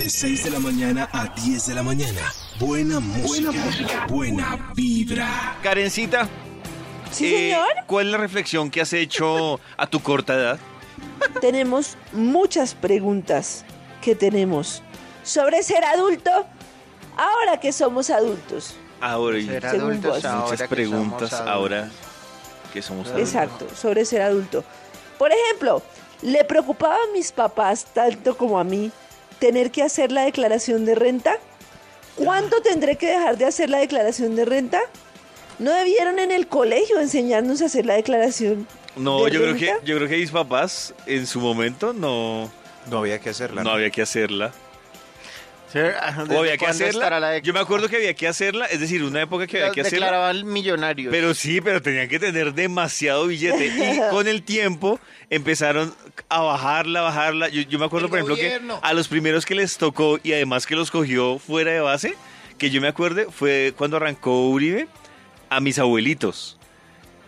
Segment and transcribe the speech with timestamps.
[0.00, 2.32] De 6 de la mañana a 10 de la mañana.
[2.58, 3.28] Buena música.
[3.28, 4.06] Buena música.
[4.08, 5.58] Buena vibra.
[5.62, 6.26] Karencita,
[7.10, 7.68] Sí, eh, señor.
[7.86, 10.58] ¿cuál es la reflexión que has hecho a tu corta edad?
[11.42, 13.66] Tenemos muchas preguntas
[14.00, 14.82] que tenemos
[15.22, 16.30] sobre ser adulto
[17.18, 18.76] ahora que somos adultos.
[19.02, 20.24] Ahora y Ser Según adultos vos.
[20.24, 21.90] ahora muchas preguntas ahora
[22.72, 23.28] que somos adultos.
[23.28, 24.64] Exacto, sobre ser adulto.
[25.18, 25.82] Por ejemplo,
[26.22, 28.90] ¿le preocupaba a mis papás tanto como a mí
[29.40, 31.38] tener que hacer la declaración de renta?
[32.14, 34.80] ¿Cuándo tendré que dejar de hacer la declaración de renta?
[35.58, 38.66] ¿No debieron en el colegio enseñarnos a hacer la declaración?
[38.96, 42.50] No, de yo creo que yo creo que mis papás en su momento no
[42.90, 43.62] No había que hacerla.
[43.64, 44.52] no había que hacerla.
[45.72, 47.20] Sí, ah, ¿desde O había que hacerla.
[47.20, 49.82] la Yo me acuerdo que había que hacerla, es decir, una época que había que
[49.82, 50.06] hacerla.
[50.06, 51.10] declaraban millonarios.
[51.12, 53.66] Pero sí, pero tenían que tener demasiado billete.
[53.66, 54.98] Y con el tiempo
[55.30, 55.94] empezaron
[56.28, 57.48] a bajarla, bajarla.
[57.50, 58.80] Yo, yo me acuerdo, El por ejemplo, gobierno.
[58.80, 62.14] que a los primeros que les tocó y además que los cogió fuera de base,
[62.58, 64.88] que yo me acuerde, fue cuando arrancó Uribe
[65.50, 66.56] a mis abuelitos.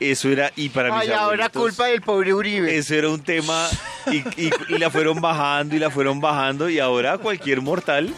[0.00, 2.74] Eso era, y para mis Ay, ahora culpa del pobre Uribe.
[2.74, 3.68] Eso era un tema
[4.10, 4.16] y,
[4.46, 8.08] y- y la fueron bajando y la fueron bajando y ahora cualquier mortal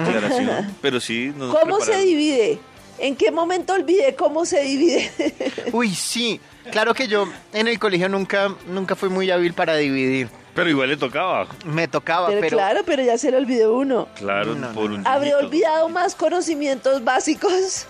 [0.00, 0.76] declaración.
[0.80, 2.58] Pero sí, nos ¿Cómo se divide?
[2.98, 5.10] ¿En qué momento olvidé cómo se divide?
[5.72, 6.40] Uy, sí.
[6.70, 10.28] Claro que yo en el colegio nunca, nunca fui muy hábil para dividir.
[10.54, 11.46] Pero igual le tocaba.
[11.66, 14.08] Me tocaba, pero, pero, claro, pero ya se le olvidó uno.
[14.16, 14.96] Claro, No, por no.
[14.96, 15.46] un ¿Habré niñito.
[15.46, 17.86] olvidado más conocimientos básicos?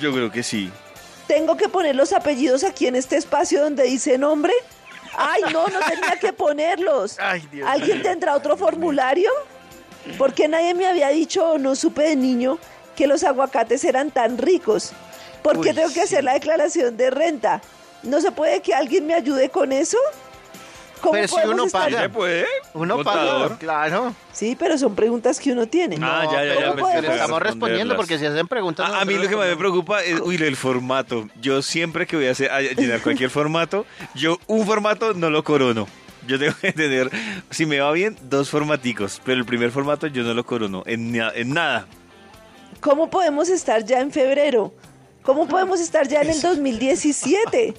[0.00, 0.70] Yo creo que sí.
[1.26, 4.54] ¿Tengo que poner los apellidos aquí en este espacio donde dice nombre?
[5.14, 7.18] Ay, no, no tenía que ponerlos.
[7.20, 9.28] Ay, Dios ¿Alguien tendrá otro formulario?
[10.16, 12.58] Porque nadie me había dicho o no supe de niño
[12.96, 14.92] que los aguacates eran tan ricos.
[15.42, 16.00] ¿Por qué Uy, tengo que sí.
[16.00, 17.60] hacer la declaración de renta?
[18.02, 19.98] ¿No se puede que alguien me ayude con eso?
[21.00, 22.00] ¿Cómo Pero si uno estar- paga.
[22.02, 22.46] ¿Se puede?
[22.74, 23.42] uno Contador.
[23.50, 24.14] paga, claro.
[24.32, 25.96] Sí, pero son preguntas que uno tiene.
[26.02, 28.90] Ah, ya, ya, ya, a estamos respondiendo porque si hacen preguntas.
[28.90, 31.28] A, a mí lo que más me preocupa es uy, el formato.
[31.40, 33.86] Yo siempre que voy a, hacer, a llenar cualquier formato,
[34.16, 35.86] yo un formato no lo corono.
[36.28, 37.10] Yo tengo que tener,
[37.50, 41.14] si me va bien, dos formaticos, pero el primer formato yo no lo corono en,
[41.16, 41.86] en nada.
[42.80, 44.72] ¿Cómo podemos estar ya en febrero?
[45.22, 47.74] ¿Cómo podemos estar ya en el 2017?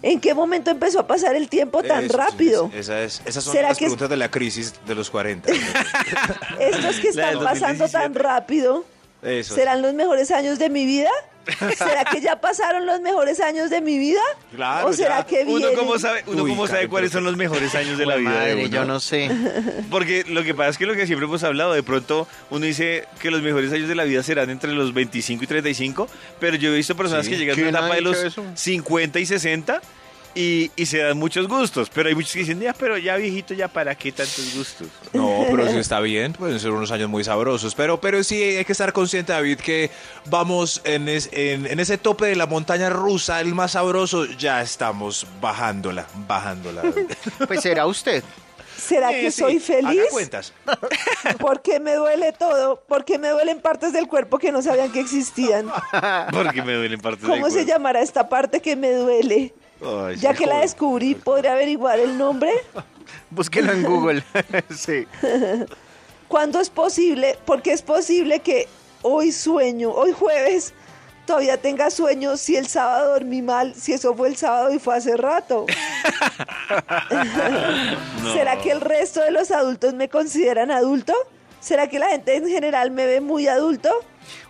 [0.00, 2.70] ¿En qué momento empezó a pasar el tiempo tan Eso, rápido?
[2.72, 5.50] esa es- esas son ¿Será las que es- preguntas de la crisis de los 40.
[6.60, 8.18] Estos que están pasando tan 2017.
[8.18, 8.84] rápido,
[9.22, 9.54] Eso.
[9.56, 11.10] ¿serán los mejores años de mi vida?
[11.76, 14.20] ¿Será que ya pasaron los mejores años de mi vida?
[14.54, 15.26] Claro, ¿O será ya.
[15.26, 15.74] que Uno vienen?
[15.76, 18.54] cómo sabe, uno Uy, cómo sabe cuáles son los mejores años de la vida de
[18.54, 18.74] Madre, uno?
[18.76, 19.30] yo no sé.
[19.90, 23.04] Porque lo que pasa es que lo que siempre hemos hablado, de pronto uno dice
[23.20, 26.72] que los mejores años de la vida serán entre los 25 y 35, pero yo
[26.72, 27.32] he visto personas Sí.
[27.32, 28.44] que llegan a ¿Quién una etapa de los eso?
[28.54, 29.80] 50 y 60
[30.34, 33.54] y, y se dan muchos gustos, pero hay muchos que dicen, ya, pero ya viejito,
[33.54, 34.88] ya para qué tantos gustos.
[35.12, 37.74] No, pero sí está bien, pueden ser unos años muy sabrosos.
[37.74, 39.90] Pero, pero sí hay que estar consciente, David, que
[40.26, 44.62] vamos en, es- en, en ese tope de la montaña rusa, el más sabroso, ya
[44.62, 46.82] estamos bajándola, bajándola.
[47.46, 48.22] Pues será usted.
[48.76, 50.00] ¿Será Sí, que sí, soy feliz?
[50.02, 50.52] haga cuentas.
[51.40, 52.80] ¿Por qué me duele todo?
[52.86, 55.66] ¿Por qué me duelen partes del cuerpo que no sabían que existían?
[56.32, 57.68] Porque me duelen partes del ¿Cómo se cuerpo.
[57.72, 59.52] llamará esta parte que me duele?
[59.80, 62.50] Ay, Ya que la descubrí, ¿podré averiguar el nombre?
[63.30, 64.24] Búsquelo en Google.
[64.70, 65.06] sí.
[66.28, 67.38] ¿Cuándo es posible?
[67.44, 68.68] Porque es posible que
[69.02, 70.74] hoy sueño, hoy jueves,
[71.26, 74.96] todavía tenga sueño si el sábado dormí mal, si eso fue el sábado y fue
[74.96, 75.64] hace rato.
[78.34, 81.14] ¿Será que el resto de los adultos me consideran adulto?
[81.60, 83.90] ¿Será que la gente en general me ve muy adulto?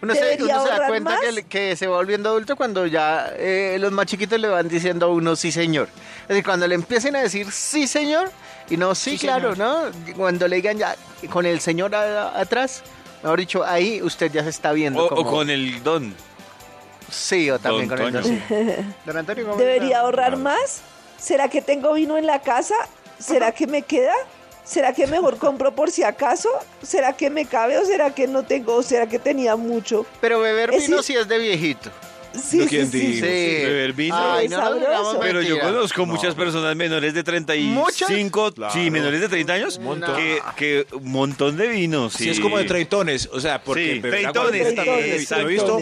[0.02, 1.20] Uno se, ¿Debería uno se da ahorrar cuenta más?
[1.48, 5.08] que, se va volviendo adulto cuando ya eh, los más chiquitos le van diciendo a
[5.10, 5.88] uno sí señor.
[6.22, 8.30] Es decir, cuando le empiecen a decir sí señor
[8.68, 9.92] y no sí, Sí, claro, señor.
[10.06, 10.14] ¿no?
[10.16, 10.96] Cuando le digan ya
[11.30, 12.82] con el señor a- atrás,
[13.22, 15.02] mejor dicho, ahí usted ya se está viendo.
[15.02, 16.14] O, o como- con el don.
[17.10, 18.24] Sí, o también Don con el Toño.
[18.24, 18.42] sí.
[19.06, 20.82] Don Antonio ¿Debería ahorrar más?
[21.18, 22.74] ¿Será que tengo vino en la casa?
[23.18, 24.12] ¿Será que me queda?
[24.68, 26.50] ¿Será que mejor compro por si acaso?
[26.82, 28.74] ¿Será que me cabe o será que no tengo?
[28.74, 30.04] ¿O será que tenía mucho?
[30.20, 31.90] Pero beber Es vino sí es de viejito.
[32.34, 33.14] Sí, ¿Yo sí, quién sí.
[33.14, 33.20] Sí.
[33.22, 34.14] Beber vino.
[34.14, 38.08] Ay, Sí, no digamos Pero yo conozco muchas personas menores de 35, ¿Muchas?
[38.08, 38.90] sí, Claro.
[38.90, 40.14] menores de 30 años, montón.
[40.16, 42.10] que, que un montón de vino.
[42.10, 45.78] Sí, Sí, es como de treintones, o sea, porque también he- visto.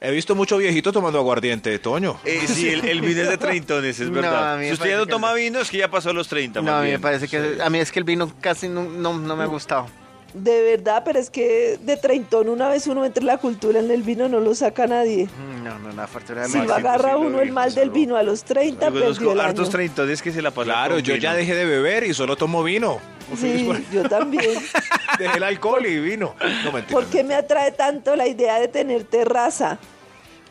[0.00, 2.18] He visto mucho viejito tomando aguardiente, Toño.
[2.24, 4.60] Eh, sí, el, el vino es de treintones, es verdad.
[4.62, 5.34] si usted ya no toma no.
[5.36, 6.60] vino, es que ya pasó a los 30.
[6.60, 8.84] No, más a mí me parece que a mí es que el vino casi no,
[8.84, 9.86] no, no me ha gustado.
[10.34, 13.88] De verdad, pero es que de treintón una vez uno entra en la cultura en
[13.88, 15.28] el vino no lo saca nadie.
[15.62, 16.66] No, no, no, Si afortunadamente.
[16.66, 19.32] lo agarra sí lo uno el mal del vino a los 30, Yo perdió conozco
[19.32, 19.70] el hartos año.
[19.72, 21.22] treintones que se la pasan Claro, con yo vino.
[21.22, 22.98] ya dejé de beber y solo tomo vino.
[23.36, 24.58] Sí, yo también.
[25.18, 26.34] Dejé el alcohol y vino.
[26.64, 26.92] No mentira.
[26.98, 29.78] ¿Por qué me atrae tanto la idea de tener terraza?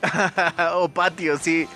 [0.76, 1.68] o patio, sí.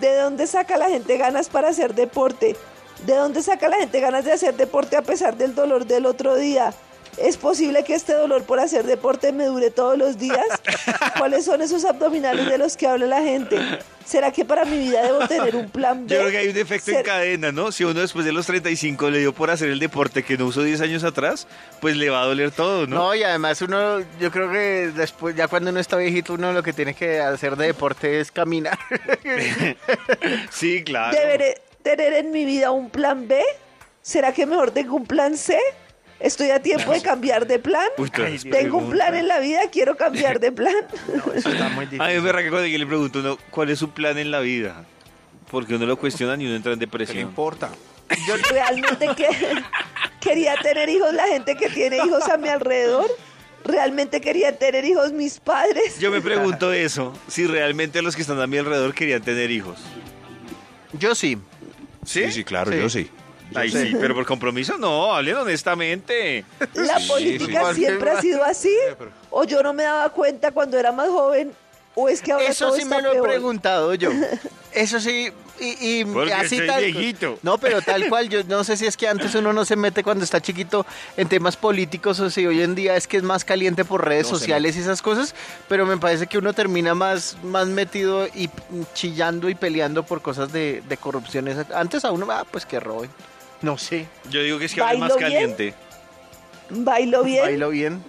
[0.00, 2.56] ¿De dónde saca la gente ganas para hacer deporte?
[3.04, 6.36] ¿De dónde saca la gente ganas de hacer deporte a pesar del dolor del otro
[6.36, 6.72] día?
[7.16, 10.44] ¿Es posible que este dolor por hacer deporte me dure todos los días?
[11.18, 13.58] ¿Cuáles son esos abdominales de los que habla la gente?
[14.04, 16.14] ¿Será que para mi vida debo tener un plan B?
[16.14, 17.72] Yo creo que hay un efecto en cadena, ¿no?
[17.72, 20.62] Si uno después de los 35 le dio por hacer el deporte que no usó
[20.62, 21.46] 10 años atrás,
[21.80, 22.96] pues le va a doler todo, ¿no?
[22.96, 23.14] ¿no?
[23.14, 26.72] y además uno, yo creo que después, ya cuando uno está viejito, uno lo que
[26.72, 28.78] tiene que hacer de deporte es caminar.
[30.50, 31.16] Sí, claro.
[31.16, 33.42] ¿Deberé tener en mi vida un plan B?
[34.02, 35.58] ¿Será que mejor tengo un plan C?
[36.20, 37.86] ¿Estoy a tiempo de cambiar de plan?
[38.50, 40.74] Tengo un plan en la vida, quiero cambiar de plan.
[41.34, 42.22] Eso está muy A mí difícil.
[42.22, 44.84] me que cuando yo le pregunto uno, ¿cuál es su plan en la vida?
[45.50, 47.18] Porque uno lo cuestiona y uno entra en ¿Qué le depresión.
[47.18, 47.70] importa?
[48.26, 49.26] Yo realmente que,
[50.20, 53.06] quería tener hijos, la gente que tiene hijos a mi alrededor.
[53.64, 55.98] Realmente quería tener hijos mis padres.
[55.98, 59.78] Yo me pregunto eso, si realmente los que están a mi alrededor querían tener hijos.
[60.92, 61.38] Yo sí.
[62.04, 62.78] Sí, sí, claro, Sí.
[62.78, 63.10] yo sí.
[63.54, 66.44] Ay, sí, pero por compromiso no, hablen honestamente.
[66.74, 67.80] La Sí, política sí.
[67.80, 68.74] siempre ha sido así.
[69.30, 71.52] O yo no me daba cuenta cuando era más joven.
[71.96, 74.10] O es que ahora Eso todo sí está me lo he preguntado yo.
[74.72, 75.30] Eso sí,
[75.60, 77.38] y, y Porque así soy tal viejito.
[77.44, 80.02] No, pero tal cual, yo no sé si es que antes uno no se mete
[80.02, 80.84] cuando está chiquito
[81.16, 84.26] en temas políticos o si hoy en día es que es más caliente por redes
[84.32, 85.36] No sociales y esas cosas,
[85.68, 88.50] pero me parece que uno termina más, más metido y
[88.94, 91.46] chillando y peleando por cosas de, de corrupción.
[91.46, 93.10] Esa- Antes a uno, ah, pues que roben.
[93.62, 95.74] No sé, Yo digo que es que hablen más caliente.
[96.70, 98.04] Bailo bien, bailo bien.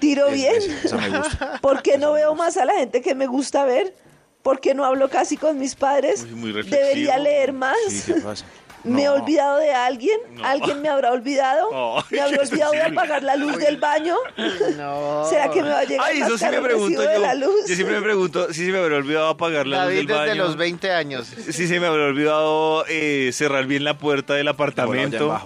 [0.00, 0.54] tiro Es- bien.
[0.56, 1.58] es- esa me gusta.
[1.62, 3.94] ¿Por qué no veo más a la gente que me gusta ver?
[4.42, 6.22] ¿Por qué no hablo casi con mis padres?
[6.22, 6.80] Uy, muy reflexivo.
[6.86, 7.76] Debería leer más.
[7.88, 8.44] Sí, ¿qué pasa?
[8.86, 10.18] ¿Me he olvidado de alguien?
[10.32, 10.44] No.
[10.44, 11.68] ¿Alguien me habrá olvidado?
[12.10, 14.16] ¿Me habré es olvidado de apagar la luz del baño?
[14.76, 15.24] No.
[15.28, 17.20] ¿Será que me va a llegar Ay, eso sí me pregunto recibo de yo.
[17.22, 17.66] la luz?
[17.68, 20.28] Yo siempre me pregunto si se me habrá olvidado apagar la David luz del desde
[20.30, 20.44] baño.
[20.44, 21.26] los 20 años.
[21.26, 25.40] Si se me habrá olvidado eh, cerrar bien la puerta del apartamento.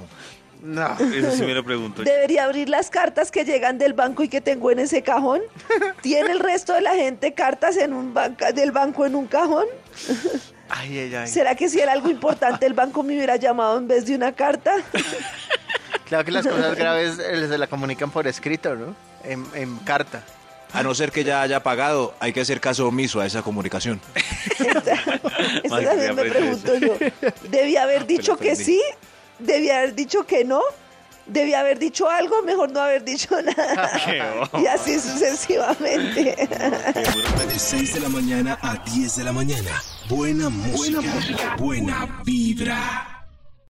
[0.62, 0.94] No.
[0.98, 2.02] Eso sí me lo pregunto.
[2.02, 2.10] yo.
[2.12, 5.40] ¿Debería abrir las cartas que llegan del banco y que tengo en ese cajón?
[6.02, 9.64] ¿Tiene el resto de la gente cartas en un banca, del banco en un cajón?
[10.70, 11.28] Ay, ay, ay.
[11.28, 14.32] ¿Será que si era algo importante el banco me hubiera llamado en vez de una
[14.32, 14.74] carta?
[16.06, 18.96] Claro que las cosas graves eh, se la comunican por escrito, ¿no?
[19.22, 20.24] En, en carta.
[20.72, 24.00] A no ser que ya haya pagado, hay que hacer caso omiso a esa comunicación.
[25.68, 26.96] También me pregunto yo.
[27.48, 28.82] ¿Debía haber dicho que sí?
[29.38, 30.60] ¿Debía haber dicho que no?
[31.26, 32.42] ¿Debía haber dicho algo?
[32.42, 33.90] Mejor no haber dicho nada.
[34.04, 36.48] Qué Y así sucesivamente.
[37.48, 39.82] De 6 de la mañana a 10 de la mañana.
[40.08, 41.56] Buena música.
[41.58, 43.09] Buena vibra.